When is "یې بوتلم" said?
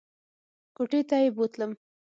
1.23-1.71